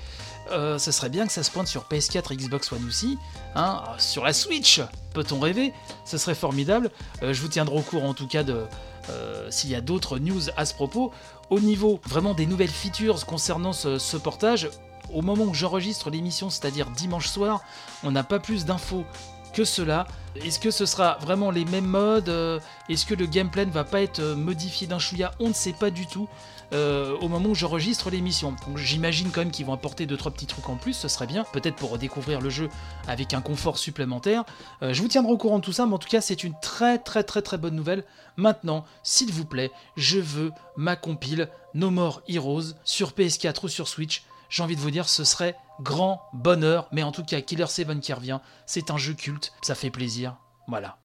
Ce 0.51 0.91
serait 0.91 1.09
bien 1.09 1.27
que 1.27 1.33
ça 1.33 1.43
se 1.43 1.51
pointe 1.51 1.69
sur 1.69 1.85
PS4 1.85 2.33
et 2.33 2.37
Xbox 2.37 2.73
One 2.73 2.85
aussi. 2.87 3.19
Hein, 3.55 3.83
sur 3.99 4.25
la 4.25 4.33
Switch, 4.33 4.81
peut-on 5.15 5.41
rêver? 5.41 5.73
Ce 6.05 6.19
serait 6.19 6.35
formidable. 6.35 6.91
je 7.23 7.41
vous 7.41 7.49
tiendrai 7.49 7.77
au 7.77 7.83
courant 7.83 8.11
en 8.11 8.15
tout 8.15 8.27
cas 8.27 8.43
de, 8.43 8.67
euh, 9.11 9.51
s'il 9.51 9.71
y 9.71 9.75
a 9.75 9.81
d'autres 9.81 10.19
news 10.19 10.43
à 10.57 10.65
ce 10.65 10.75
propos. 10.75 11.13
Au 11.49 11.61
niveau 11.61 12.01
vraiment 12.07 12.35
des 12.35 12.47
nouvelles 12.47 12.69
features 12.69 13.27
concernant 13.27 13.73
ce, 13.73 14.17
portage, 14.17 14.69
au 15.13 15.23
moment 15.23 15.45
où 15.45 15.55
j'enregistre 15.55 16.11
l'émission, 16.11 16.51
c'est-à-dire 16.51 16.91
dimanche 16.91 17.29
soir, 17.29 17.61
on 18.05 18.13
n'a 18.13 18.23
pas 18.23 18.39
plus 18.39 18.65
d'infos 18.65 19.05
que 19.51 19.65
cela. 19.65 20.07
Est-ce 20.37 20.61
que 20.61 20.71
ce 20.71 20.87
sera 20.87 21.19
vraiment 21.21 21.51
les 21.51 21.65
mêmes 21.65 21.87
modes 21.87 22.29
euh, 22.29 22.61
Est-ce 22.89 23.05
que 23.05 23.15
le 23.15 23.27
gameplay 23.27 23.67
ne 23.67 23.71
va 23.71 23.85
pas 23.85 24.01
être 24.01 24.21
euh, 24.21 24.37
modifié 24.37 24.87
d'un 24.87 24.99
chouïa 24.99 25.33
On 25.41 25.49
ne 25.49 25.53
sait 25.53 25.73
pas 25.73 25.91
du 25.91 26.07
tout. 26.07 26.29
Euh, 26.73 27.17
au 27.21 27.27
moment 27.27 27.49
où 27.49 27.55
j'enregistre 27.57 28.11
l'émission. 28.11 28.55
J'imagine 28.77 29.31
quand 29.33 29.41
même 29.41 29.51
qu'ils 29.51 29.67
vont 29.67 29.73
apporter 29.73 30.07
2-3 30.07 30.31
petits 30.31 30.47
trucs 30.47 30.69
en 30.69 30.77
plus, 30.77 30.93
ce 30.93 31.09
serait 31.09 31.27
bien, 31.27 31.45
peut-être 31.53 31.75
pour 31.75 31.91
redécouvrir 31.91 32.41
le 32.41 32.49
jeu 32.49 32.69
avec 33.09 33.35
un 33.35 33.41
confort 33.41 33.77
supplémentaire. 33.77 34.45
Je 34.81 35.03
vous 35.03 35.09
tiendrai 35.09 35.33
au 35.33 35.37
courant 35.37 35.59
de 35.59 35.65
tout 35.65 35.73
ça, 35.73 35.85
mais 35.87 35.95
en 35.95 35.99
tout 35.99 36.09
cas 36.09 36.21
c'est 36.21 36.45
une 36.45 36.55
très 36.63 36.99
très 36.99 37.25
très 37.25 37.43
très 37.43 37.59
bonne 37.59 37.75
nouvelle. 37.75 38.05
Maintenant, 38.37 38.85
s'il 39.03 39.33
vous 39.33 39.47
plaît, 39.47 39.73
je 39.97 40.21
veux 40.21 40.53
ma 40.77 40.95
compile 40.95 41.49
No 41.75 41.91
More 41.91 42.23
Heroes 42.29 42.75
sur 42.85 43.11
PS4 43.11 43.65
ou 43.65 43.69
sur 43.69 43.89
Switch 43.89 44.23
j'ai 44.51 44.63
envie 44.63 44.77
de 44.77 44.81
vous 44.81 44.91
dire, 44.91 45.09
ce 45.09 45.25
serait 45.25 45.57
grand 45.81 46.23
bonheur. 46.33 46.89
Mais 46.93 47.03
en 47.03 47.13
tout 47.13 47.25
cas, 47.25 47.41
Killer 47.41 47.67
7 47.67 48.01
qui 48.01 48.13
revient, 48.13 48.41
c'est 48.67 48.91
un 48.91 48.99
jeu 48.99 49.15
culte, 49.15 49.53
ça 49.63 49.75
fait 49.75 49.91
plaisir. 49.91 50.37
Voilà. 50.69 50.99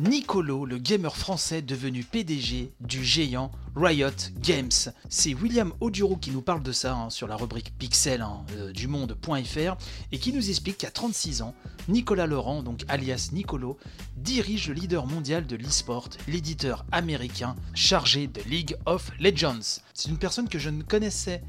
Nicolo, 0.00 0.64
le 0.66 0.78
gamer 0.78 1.16
français 1.16 1.62
devenu 1.62 2.02
PDG 2.02 2.72
du 2.80 3.04
géant 3.04 3.52
Riot 3.76 4.08
Games. 4.40 4.92
C'est 5.08 5.34
William 5.34 5.72
Oduro 5.78 6.16
qui 6.16 6.32
nous 6.32 6.42
parle 6.42 6.64
de 6.64 6.72
ça 6.72 6.96
hein, 6.96 7.10
sur 7.10 7.28
la 7.28 7.36
rubrique 7.36 7.72
Pixel 7.78 8.20
hein, 8.20 8.44
euh, 8.56 8.72
du 8.72 8.88
monde.fr 8.88 9.76
et 10.10 10.18
qui 10.18 10.32
nous 10.32 10.50
explique 10.50 10.78
qu'à 10.78 10.90
36 10.90 11.42
ans, 11.42 11.54
Nicolas 11.86 12.26
Laurent, 12.26 12.64
donc 12.64 12.84
alias 12.88 13.30
Nicolo, 13.32 13.78
dirige 14.16 14.66
le 14.66 14.74
leader 14.74 15.06
mondial 15.06 15.46
de 15.46 15.54
l'esport, 15.54 16.08
l'éditeur 16.26 16.84
américain 16.90 17.54
chargé 17.72 18.26
de 18.26 18.40
League 18.48 18.76
of 18.86 19.12
Legends. 19.20 19.80
C'est 19.92 20.08
une 20.08 20.18
personne 20.18 20.48
que 20.48 20.58
je 20.58 20.70
ne 20.70 20.82
connaissais 20.82 21.40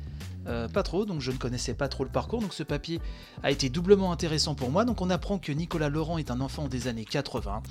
euh, 0.48 0.68
pas 0.68 0.84
trop, 0.84 1.06
donc 1.06 1.22
je 1.22 1.32
ne 1.32 1.38
connaissais 1.38 1.74
pas 1.74 1.88
trop 1.88 2.04
le 2.04 2.12
parcours, 2.12 2.42
donc 2.42 2.54
ce 2.54 2.62
papier 2.62 3.02
a 3.42 3.50
été 3.50 3.70
doublement 3.70 4.12
intéressant 4.12 4.54
pour 4.54 4.70
moi. 4.70 4.86
Donc 4.86 5.02
on 5.02 5.10
apprend 5.10 5.40
que 5.40 5.52
Nicolas 5.52 5.90
Laurent 5.90 6.20
est 6.20 6.30
un 6.30 6.42
enfant 6.42 6.68
des 6.68 6.88
années 6.88 7.06
80. 7.06 7.64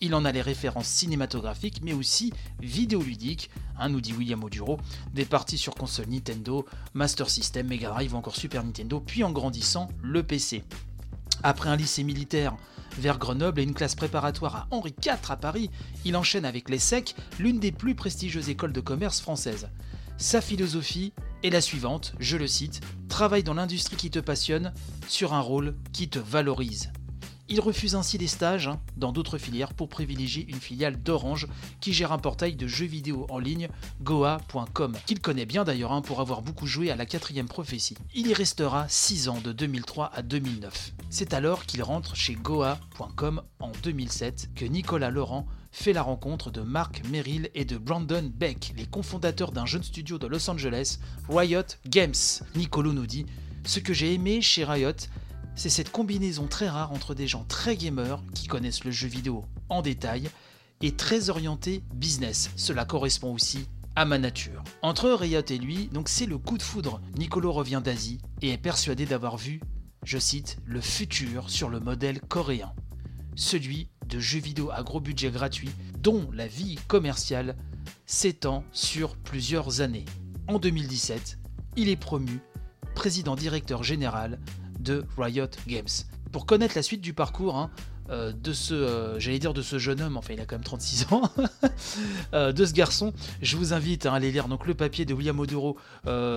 Il 0.00 0.14
en 0.14 0.24
a 0.24 0.32
les 0.32 0.42
références 0.42 0.88
cinématographiques, 0.88 1.80
mais 1.82 1.92
aussi 1.92 2.32
vidéoludiques, 2.60 3.50
hein, 3.78 3.88
nous 3.88 4.00
dit 4.00 4.12
William 4.12 4.42
Oduro, 4.42 4.78
des 5.12 5.24
parties 5.24 5.58
sur 5.58 5.74
console 5.74 6.08
Nintendo, 6.08 6.66
Master 6.94 7.30
System, 7.30 7.68
Mega 7.68 7.90
Drive 7.90 8.14
ou 8.14 8.16
encore 8.16 8.36
Super 8.36 8.64
Nintendo, 8.64 9.00
puis 9.00 9.24
en 9.24 9.32
grandissant, 9.32 9.88
le 10.02 10.22
PC. 10.22 10.64
Après 11.42 11.68
un 11.68 11.76
lycée 11.76 12.04
militaire 12.04 12.56
vers 12.98 13.18
Grenoble 13.18 13.60
et 13.60 13.64
une 13.64 13.74
classe 13.74 13.94
préparatoire 13.94 14.56
à 14.56 14.66
Henri 14.70 14.94
IV 15.04 15.18
à 15.28 15.36
Paris, 15.36 15.70
il 16.04 16.16
enchaîne 16.16 16.44
avec 16.44 16.68
l'ESSEC, 16.68 17.14
l'une 17.38 17.58
des 17.58 17.72
plus 17.72 17.94
prestigieuses 17.94 18.48
écoles 18.48 18.72
de 18.72 18.80
commerce 18.80 19.20
françaises. 19.20 19.68
Sa 20.16 20.40
philosophie 20.40 21.12
est 21.42 21.50
la 21.50 21.60
suivante, 21.60 22.14
je 22.20 22.36
le 22.36 22.46
cite, 22.46 22.80
Travaille 23.08 23.42
dans 23.42 23.54
l'industrie 23.54 23.96
qui 23.96 24.10
te 24.10 24.18
passionne, 24.18 24.72
sur 25.08 25.34
un 25.34 25.40
rôle 25.40 25.76
qui 25.92 26.08
te 26.08 26.18
valorise. 26.18 26.92
Il 27.48 27.60
refuse 27.60 27.94
ainsi 27.94 28.16
des 28.16 28.26
stages 28.26 28.68
hein, 28.68 28.80
dans 28.96 29.12
d'autres 29.12 29.36
filières 29.36 29.74
pour 29.74 29.90
privilégier 29.90 30.46
une 30.48 30.60
filiale 30.60 31.02
d'Orange 31.02 31.46
qui 31.80 31.92
gère 31.92 32.12
un 32.12 32.18
portail 32.18 32.56
de 32.56 32.66
jeux 32.66 32.86
vidéo 32.86 33.26
en 33.28 33.38
ligne, 33.38 33.68
goa.com, 34.02 34.96
qu'il 35.04 35.20
connaît 35.20 35.44
bien 35.44 35.64
d'ailleurs 35.64 35.92
hein, 35.92 36.00
pour 36.00 36.20
avoir 36.20 36.40
beaucoup 36.40 36.66
joué 36.66 36.90
à 36.90 36.96
la 36.96 37.04
quatrième 37.04 37.46
prophétie. 37.46 37.98
Il 38.14 38.26
y 38.28 38.32
restera 38.32 38.86
6 38.88 39.28
ans 39.28 39.40
de 39.44 39.52
2003 39.52 40.10
à 40.14 40.22
2009. 40.22 40.94
C'est 41.10 41.34
alors 41.34 41.66
qu'il 41.66 41.82
rentre 41.82 42.16
chez 42.16 42.34
goa.com 42.34 43.42
en 43.60 43.72
2007 43.82 44.50
que 44.54 44.64
Nicolas 44.64 45.10
Laurent 45.10 45.46
fait 45.70 45.92
la 45.92 46.02
rencontre 46.02 46.50
de 46.50 46.62
Mark 46.62 47.02
Merrill 47.10 47.50
et 47.54 47.64
de 47.64 47.76
Brandon 47.76 48.30
Beck, 48.32 48.72
les 48.76 48.86
cofondateurs 48.86 49.52
d'un 49.52 49.66
jeune 49.66 49.82
studio 49.82 50.18
de 50.18 50.26
Los 50.28 50.48
Angeles, 50.48 50.98
Riot 51.28 51.62
Games. 51.86 52.14
Nicolo 52.54 52.92
nous 52.92 53.06
dit 53.06 53.26
Ce 53.66 53.80
que 53.80 53.92
j'ai 53.92 54.14
aimé 54.14 54.40
chez 54.40 54.64
Riot, 54.64 54.92
c'est 55.56 55.70
cette 55.70 55.90
combinaison 55.90 56.46
très 56.46 56.68
rare 56.68 56.92
entre 56.92 57.14
des 57.14 57.26
gens 57.26 57.44
très 57.44 57.76
gamers 57.76 58.22
qui 58.34 58.46
connaissent 58.46 58.84
le 58.84 58.90
jeu 58.90 59.08
vidéo 59.08 59.44
en 59.68 59.82
détail 59.82 60.30
et 60.82 60.92
très 60.92 61.30
orientés 61.30 61.82
business. 61.94 62.50
Cela 62.56 62.84
correspond 62.84 63.32
aussi 63.32 63.68
à 63.96 64.04
ma 64.04 64.18
nature. 64.18 64.64
Entre 64.82 65.10
Riot 65.10 65.40
et 65.48 65.58
lui, 65.58 65.86
donc 65.88 66.08
c'est 66.08 66.26
le 66.26 66.38
coup 66.38 66.58
de 66.58 66.62
foudre. 66.62 67.00
Nicolo 67.16 67.52
revient 67.52 67.80
d'Asie 67.82 68.20
et 68.42 68.50
est 68.50 68.58
persuadé 68.58 69.06
d'avoir 69.06 69.36
vu, 69.36 69.60
je 70.04 70.18
cite, 70.18 70.58
le 70.64 70.80
futur 70.80 71.48
sur 71.48 71.68
le 71.68 71.80
modèle 71.80 72.20
coréen. 72.20 72.72
Celui 73.36 73.88
de 74.06 74.18
jeux 74.18 74.40
vidéo 74.40 74.70
à 74.72 74.82
gros 74.82 75.00
budget 75.00 75.30
gratuit 75.30 75.70
dont 75.98 76.28
la 76.32 76.46
vie 76.46 76.76
commerciale 76.88 77.56
s'étend 78.06 78.64
sur 78.72 79.16
plusieurs 79.16 79.80
années. 79.80 80.04
En 80.48 80.58
2017, 80.58 81.38
il 81.76 81.88
est 81.88 81.96
promu 81.96 82.40
président 82.94 83.34
directeur 83.34 83.82
général 83.82 84.38
de 84.84 85.04
Riot 85.18 85.48
Games. 85.66 85.88
Pour 86.30 86.46
connaître 86.46 86.74
la 86.76 86.82
suite 86.82 87.00
du 87.00 87.12
parcours 87.12 87.56
hein, 87.56 87.70
euh, 88.10 88.32
de 88.32 88.52
ce, 88.52 88.74
euh, 88.74 89.18
j'allais 89.18 89.38
dire 89.38 89.54
de 89.54 89.62
ce 89.62 89.78
jeune 89.78 90.02
homme, 90.02 90.18
enfin 90.18 90.34
il 90.34 90.40
a 90.40 90.44
quand 90.44 90.56
même 90.56 90.64
36 90.64 91.06
ans, 91.10 91.22
euh, 92.34 92.52
de 92.52 92.66
ce 92.66 92.74
garçon, 92.74 93.14
je 93.40 93.56
vous 93.56 93.72
invite 93.72 94.04
à 94.04 94.12
aller 94.12 94.30
lire 94.30 94.46
donc 94.46 94.66
le 94.66 94.74
papier 94.74 95.06
de 95.06 95.14
William 95.14 95.38
Oduro 95.40 95.78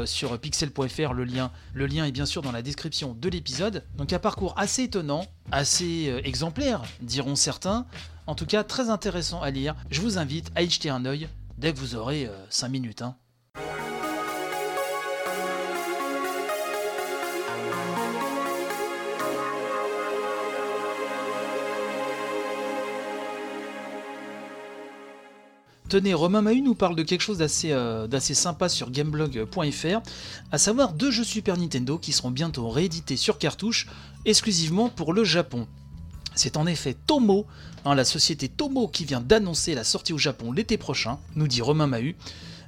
sur 0.05 0.39
pixel.fr. 0.39 1.13
Le 1.13 1.23
lien, 1.25 1.51
le 1.73 1.87
lien 1.87 2.05
est 2.05 2.11
bien 2.11 2.25
sûr 2.25 2.41
dans 2.41 2.53
la 2.53 2.61
description 2.61 3.13
de 3.19 3.29
l'épisode. 3.29 3.83
Donc 3.97 4.13
un 4.13 4.19
parcours 4.19 4.53
assez 4.57 4.83
étonnant, 4.83 5.25
assez 5.51 6.13
exemplaire, 6.23 6.83
diront 7.01 7.35
certains. 7.35 7.85
En 8.27 8.35
tout 8.35 8.45
cas, 8.45 8.63
très 8.63 8.89
intéressant 8.89 9.41
à 9.41 9.51
lire. 9.51 9.75
Je 9.89 10.01
vous 10.01 10.17
invite 10.17 10.51
à 10.55 10.61
y 10.61 10.69
jeter 10.69 10.89
un 10.89 11.05
œil 11.05 11.27
dès 11.57 11.73
que 11.73 11.79
vous 11.79 11.95
aurez 11.95 12.29
5 12.49 12.69
minutes. 12.69 13.01
Hein. 13.01 13.15
Tenez, 25.89 26.13
Romain 26.13 26.41
Mahu 26.41 26.61
nous 26.61 26.75
parle 26.75 26.97
de 26.97 27.03
quelque 27.03 27.21
chose 27.21 27.37
d'assez 27.37 27.71
euh, 27.71 28.19
sympa 28.19 28.67
sur 28.67 28.91
gameblog.fr, 28.91 30.01
à 30.51 30.57
savoir 30.57 30.91
deux 30.91 31.11
jeux 31.11 31.23
Super 31.23 31.57
Nintendo 31.57 31.97
qui 31.97 32.11
seront 32.11 32.29
bientôt 32.29 32.67
réédités 32.67 33.15
sur 33.15 33.37
cartouche 33.37 33.87
exclusivement 34.25 34.89
pour 34.89 35.13
le 35.13 35.23
Japon. 35.23 35.65
C'est 36.35 36.57
en 36.57 36.67
effet 36.67 36.93
Tomo, 37.07 37.45
hein, 37.85 37.95
la 37.95 38.03
société 38.03 38.49
Tomo 38.49 38.89
qui 38.89 39.05
vient 39.05 39.21
d'annoncer 39.21 39.75
la 39.75 39.85
sortie 39.85 40.11
au 40.11 40.17
Japon 40.17 40.51
l'été 40.51 40.77
prochain, 40.77 41.19
nous 41.35 41.47
dit 41.47 41.61
Romain 41.61 41.87
Mahu. 41.87 42.17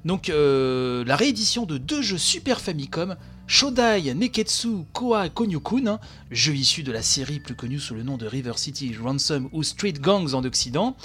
Donc 0.06 0.30
euh, 0.30 1.04
la 1.04 1.18
réédition 1.18 1.66
de 1.66 1.78
deux 1.78 2.02
jeux 2.02 2.18
Super 2.18 2.62
Famicom, 2.62 3.18
Shodai 3.52 4.14
Neketsu 4.14 4.86
Koa 4.94 5.28
Konyukun, 5.28 5.88
hein, 5.88 6.00
jeu 6.30 6.54
issu 6.54 6.84
de 6.84 6.92
la 6.92 7.02
série 7.02 7.40
plus 7.40 7.56
connue 7.56 7.80
sous 7.80 7.96
le 7.96 8.04
nom 8.04 8.16
de 8.16 8.28
River 8.28 8.54
City 8.58 8.96
Ransom 8.96 9.50
ou 9.54 9.64
Street 9.64 9.94
Gangs 9.94 10.36
en 10.36 10.44
Occident, 10.44 10.96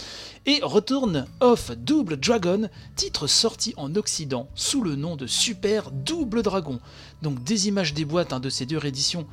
et 0.44 0.60
Return 0.62 1.26
of 1.40 1.70
Double 1.70 2.18
Dragon, 2.18 2.68
titre 2.96 3.28
sorti 3.28 3.72
en 3.78 3.96
Occident 3.96 4.46
sous 4.54 4.82
le 4.82 4.94
nom 4.94 5.16
de 5.16 5.26
Super 5.26 5.90
Double 5.90 6.42
Dragon. 6.42 6.80
Donc 7.22 7.42
des 7.42 7.66
images 7.66 7.94
des 7.94 8.04
boîtes 8.04 8.34
hein, 8.34 8.40
de 8.40 8.50
ces 8.50 8.66
deux 8.66 8.76
rééditions 8.76 9.26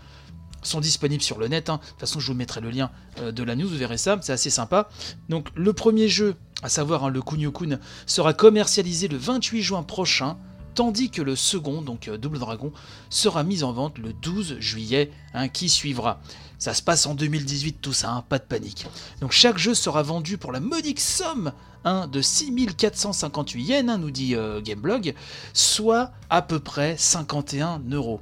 sont 0.64 0.80
disponibles 0.80 1.22
sur 1.22 1.38
le 1.38 1.50
net. 1.50 1.70
Hein. 1.70 1.82
De 1.84 1.90
toute 1.90 2.00
façon, 2.00 2.22
je 2.22 2.28
vous 2.28 2.38
mettrai 2.38 2.62
le 2.62 2.70
lien 2.70 2.92
euh, 3.20 3.34
de 3.34 3.44
la 3.44 3.58
news, 3.58 3.68
vous 3.68 3.76
verrez 3.76 3.98
ça, 3.98 4.18
c'est 4.22 4.32
assez 4.32 4.50
sympa. 4.50 4.88
Donc 5.28 5.50
le 5.56 5.74
premier 5.74 6.08
jeu 6.08 6.38
à 6.62 6.70
savoir 6.70 7.10
le 7.10 7.22
Kunio-kun, 7.22 7.80
sera 8.06 8.34
commercialisé 8.34 9.08
le 9.08 9.18
28 9.18 9.62
juin 9.62 9.84
prochain, 9.84 10.38
tandis 10.74 11.10
que 11.10 11.22
le 11.22 11.36
second, 11.36 11.82
donc 11.82 12.08
euh, 12.08 12.18
Double 12.18 12.40
Dragon, 12.40 12.72
sera 13.10 13.44
mis 13.44 13.64
en 13.64 13.72
vente 13.72 13.98
le 13.98 14.14
12 14.14 14.58
juillet, 14.60 15.12
hein, 15.34 15.48
qui 15.48 15.70
suivra. 15.70 16.22
Ça 16.58 16.74
se 16.74 16.82
passe 16.82 17.06
en 17.06 17.16
2018 17.16 17.80
tout 17.82 17.94
ça, 17.94 18.12
hein, 18.12 18.24
pas 18.28 18.38
de 18.38 18.44
panique. 18.44 18.86
Donc 19.20 19.32
chaque 19.32 19.58
jeu 19.58 19.74
sera 19.74 20.04
vendu 20.04 20.38
pour 20.38 20.52
la 20.52 20.60
modique 20.60 21.00
somme 21.00 21.52
de 21.86 22.22
6458 22.22 23.64
yens, 23.64 23.98
nous 24.00 24.12
dit 24.12 24.36
euh, 24.36 24.62
Gameblog, 24.62 25.16
soit 25.54 26.12
à 26.30 26.42
peu 26.42 26.60
près 26.60 26.96
51 26.98 27.82
euros. 27.92 28.22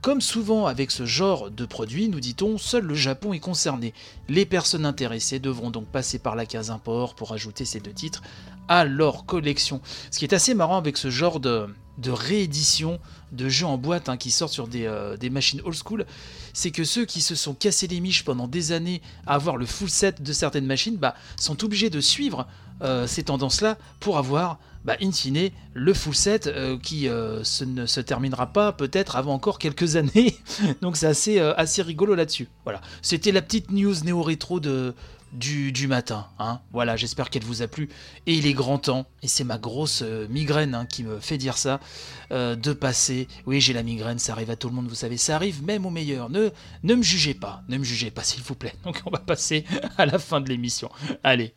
Comme 0.00 0.22
souvent 0.22 0.66
avec 0.66 0.90
ce 0.90 1.04
genre 1.04 1.50
de 1.50 1.66
produit, 1.66 2.08
nous 2.08 2.20
dit-on, 2.20 2.56
seul 2.56 2.84
le 2.84 2.94
Japon 2.94 3.34
est 3.34 3.40
concerné. 3.40 3.92
Les 4.28 4.46
personnes 4.46 4.86
intéressées 4.86 5.40
devront 5.40 5.70
donc 5.70 5.88
passer 5.88 6.18
par 6.18 6.36
la 6.36 6.46
case 6.46 6.70
import 6.70 7.14
pour 7.14 7.32
ajouter 7.32 7.66
ces 7.66 7.80
deux 7.80 7.92
titres 7.92 8.22
à 8.66 8.84
leur 8.84 9.26
collection. 9.26 9.82
Ce 10.10 10.18
qui 10.18 10.24
est 10.24 10.32
assez 10.32 10.54
marrant 10.54 10.78
avec 10.78 10.96
ce 10.96 11.10
genre 11.10 11.38
de, 11.38 11.66
réédition 12.08 12.98
de 13.32 13.48
jeux 13.48 13.66
en 13.66 13.78
boîte 13.78 14.08
hein, 14.08 14.16
qui 14.16 14.30
sortent 14.30 14.52
sur 14.52 14.68
euh, 14.74 15.16
des, 15.16 15.30
machines 15.30 15.60
old 15.64 15.76
school, 15.76 16.06
c'est 16.52 16.70
que 16.70 16.84
ceux 16.84 17.04
qui 17.04 17.20
se 17.20 17.34
sont 17.34 17.54
cassés 17.54 17.86
les 17.86 18.00
miches 18.00 18.24
pendant 18.24 18.48
des 18.48 18.72
années 18.72 19.02
à 19.26 19.34
avoir 19.34 19.56
le 19.56 19.66
full 19.66 19.90
set 19.90 20.22
de 20.22 20.32
certaines 20.32 20.66
machines 20.66 20.96
bah, 20.96 21.14
sont 21.36 21.62
obligés 21.64 21.90
de 21.90 22.00
suivre 22.00 22.46
euh, 22.82 23.06
ces 23.06 23.24
tendances-là 23.24 23.76
pour 24.00 24.18
avoir 24.18 24.58
bah, 24.84 24.96
in 25.02 25.12
fine, 25.12 25.50
le 25.74 25.94
full 25.94 26.14
set 26.14 26.46
euh, 26.46 26.78
qui 26.78 27.08
ne 27.08 27.86
se 27.86 28.00
terminera 28.00 28.46
pas 28.46 28.72
peut-être 28.72 29.16
avant 29.16 29.34
encore 29.34 29.58
quelques 29.58 29.96
années. 29.96 30.38
Donc 30.80 30.96
c'est 30.96 31.06
assez, 31.06 31.38
assez 31.38 31.82
rigolo 31.82 32.14
là-dessus. 32.14 32.48
Voilà, 32.64 32.80
c'était 33.02 33.32
la 33.32 33.42
petite 33.42 33.70
news 33.70 33.94
néo-rétro 34.04 34.58
de, 34.60 34.94
du, 35.32 35.86
matin. 35.86 36.26
Hein. 36.38 36.60
Voilà, 36.72 36.96
j'espère 36.96 37.30
qu'elle 37.30 37.44
vous 37.44 37.62
a 37.62 37.68
plu. 37.68 37.88
Et 38.26 38.34
il 38.34 38.46
est 38.46 38.52
grand 38.52 38.78
temps, 38.78 39.06
et 39.22 39.28
c'est 39.28 39.44
ma 39.44 39.58
grosse 39.58 40.02
migraine 40.28 40.74
hein, 40.74 40.86
qui 40.86 41.04
me 41.04 41.20
fait 41.20 41.38
dire 41.38 41.56
ça, 41.56 41.80
de 42.30 42.72
passer. 42.72 43.28
Oui, 43.46 43.60
j'ai 43.60 43.72
la 43.72 43.82
migraine, 43.82 44.18
ça 44.18 44.32
arrive 44.32 44.50
à 44.50 44.56
tout 44.56 44.68
le 44.68 44.74
monde, 44.74 44.88
vous 44.88 44.94
savez, 44.94 45.16
ça 45.16 45.36
arrive 45.36 45.64
même 45.64 45.86
au 45.86 45.90
meilleur. 45.90 46.30
Ne, 46.30 46.50
ne 46.82 46.94
me 46.94 47.02
jugez 47.02 47.34
pas, 47.34 47.62
ne 47.68 47.78
me 47.78 47.84
jugez 47.84 48.10
pas, 48.10 48.22
s'il 48.22 48.42
vous 48.42 48.54
plaît. 48.54 48.74
Donc 48.84 49.02
on 49.06 49.10
va 49.10 49.18
passer 49.18 49.64
à 49.98 50.06
la 50.06 50.18
fin 50.18 50.40
de 50.40 50.48
l'émission. 50.48 50.90
Allez. 51.22 51.54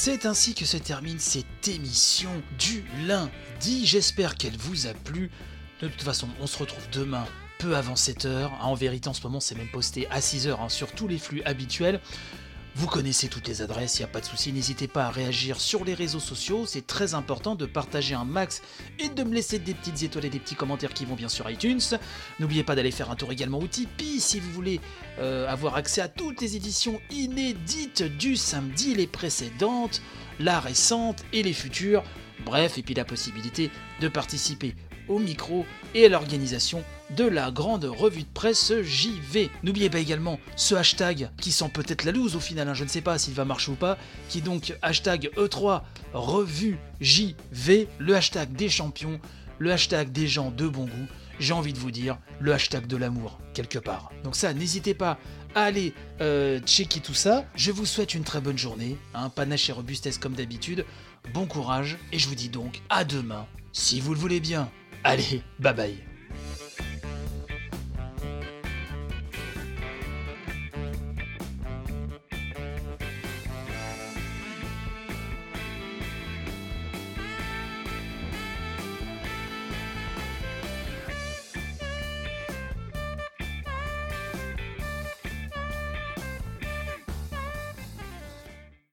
C'est 0.00 0.26
ainsi 0.26 0.54
que 0.54 0.64
se 0.64 0.76
termine 0.76 1.18
cette 1.18 1.66
émission 1.66 2.30
du 2.56 2.84
lundi. 3.04 3.84
J'espère 3.84 4.36
qu'elle 4.36 4.56
vous 4.56 4.86
a 4.86 4.94
plu. 4.94 5.28
De 5.82 5.88
toute 5.88 6.02
façon, 6.02 6.28
on 6.40 6.46
se 6.46 6.56
retrouve 6.56 6.88
demain 6.92 7.26
peu 7.58 7.74
avant 7.74 7.94
7h. 7.94 8.48
En 8.60 8.74
vérité, 8.74 9.08
en 9.08 9.12
ce 9.12 9.24
moment, 9.24 9.40
c'est 9.40 9.56
même 9.56 9.68
posté 9.72 10.06
à 10.10 10.20
6h 10.20 10.68
sur 10.68 10.92
tous 10.92 11.08
les 11.08 11.18
flux 11.18 11.42
habituels. 11.42 12.00
Vous 12.74 12.86
connaissez 12.86 13.28
toutes 13.28 13.48
les 13.48 13.60
adresses, 13.60 13.98
il 13.98 14.02
n'y 14.02 14.04
a 14.04 14.08
pas 14.08 14.20
de 14.20 14.24
souci, 14.24 14.52
n'hésitez 14.52 14.86
pas 14.86 15.06
à 15.06 15.10
réagir 15.10 15.60
sur 15.60 15.84
les 15.84 15.94
réseaux 15.94 16.20
sociaux, 16.20 16.64
c'est 16.64 16.86
très 16.86 17.14
important 17.14 17.56
de 17.56 17.66
partager 17.66 18.14
un 18.14 18.24
max 18.24 18.62
et 19.00 19.08
de 19.08 19.24
me 19.24 19.34
laisser 19.34 19.58
des 19.58 19.74
petites 19.74 20.02
étoiles 20.04 20.26
et 20.26 20.30
des 20.30 20.38
petits 20.38 20.54
commentaires 20.54 20.94
qui 20.94 21.04
vont 21.04 21.16
bien 21.16 21.28
sur 21.28 21.50
iTunes. 21.50 21.80
N'oubliez 22.38 22.62
pas 22.62 22.76
d'aller 22.76 22.92
faire 22.92 23.10
un 23.10 23.16
tour 23.16 23.32
également 23.32 23.58
au 23.58 23.66
Tipeee 23.66 24.20
si 24.20 24.38
vous 24.38 24.52
voulez 24.52 24.80
euh, 25.18 25.48
avoir 25.48 25.74
accès 25.74 26.00
à 26.00 26.08
toutes 26.08 26.40
les 26.40 26.54
éditions 26.54 27.00
inédites 27.10 28.04
du 28.04 28.36
samedi, 28.36 28.94
les 28.94 29.08
précédentes, 29.08 30.00
la 30.38 30.60
récente 30.60 31.24
et 31.32 31.42
les 31.42 31.52
futures. 31.52 32.04
Bref, 32.44 32.78
et 32.78 32.82
puis 32.82 32.94
la 32.94 33.04
possibilité 33.04 33.70
de 34.00 34.06
participer 34.06 34.76
au 35.08 35.18
micro 35.18 35.64
et 35.94 36.06
à 36.06 36.08
l'organisation 36.08 36.82
de 37.16 37.24
la 37.24 37.50
grande 37.50 37.84
revue 37.84 38.22
de 38.22 38.28
presse 38.32 38.72
JV. 38.82 39.50
N'oubliez 39.62 39.90
pas 39.90 39.98
également 39.98 40.38
ce 40.56 40.74
hashtag 40.74 41.30
qui 41.40 41.52
sent 41.52 41.70
peut-être 41.72 42.04
la 42.04 42.12
loose 42.12 42.36
au 42.36 42.40
final, 42.40 42.68
hein, 42.68 42.74
je 42.74 42.84
ne 42.84 42.88
sais 42.88 43.00
pas 43.00 43.18
s'il 43.18 43.34
va 43.34 43.44
marcher 43.44 43.70
ou 43.70 43.76
pas, 43.76 43.96
qui 44.28 44.38
est 44.38 44.42
donc 44.42 44.76
hashtag 44.82 45.30
E3 45.36 45.82
revue 46.12 46.78
JV, 47.00 47.88
le 47.98 48.14
hashtag 48.14 48.52
des 48.52 48.68
champions, 48.68 49.20
le 49.58 49.72
hashtag 49.72 50.12
des 50.12 50.28
gens 50.28 50.50
de 50.50 50.68
bon 50.68 50.84
goût, 50.84 51.06
j'ai 51.40 51.52
envie 51.52 51.72
de 51.72 51.78
vous 51.78 51.90
dire, 51.90 52.18
le 52.40 52.52
hashtag 52.52 52.86
de 52.86 52.96
l'amour, 52.96 53.38
quelque 53.54 53.78
part. 53.78 54.10
Donc 54.24 54.36
ça, 54.36 54.52
n'hésitez 54.52 54.94
pas 54.94 55.18
à 55.54 55.62
aller 55.62 55.94
euh, 56.20 56.60
checker 56.60 57.00
tout 57.00 57.14
ça. 57.14 57.44
Je 57.54 57.70
vous 57.70 57.86
souhaite 57.86 58.14
une 58.14 58.24
très 58.24 58.40
bonne 58.40 58.58
journée, 58.58 58.96
hein, 59.14 59.30
panache 59.30 59.68
et 59.70 59.72
robustesse 59.72 60.18
comme 60.18 60.34
d'habitude, 60.34 60.84
bon 61.32 61.46
courage, 61.46 61.96
et 62.12 62.18
je 62.18 62.28
vous 62.28 62.34
dis 62.34 62.48
donc 62.48 62.80
à 62.90 63.04
demain, 63.04 63.46
si 63.72 64.00
vous 64.00 64.14
le 64.14 64.20
voulez 64.20 64.40
bien. 64.40 64.70
Allez, 65.04 65.42
bye 65.58 65.72
bye 65.72 66.17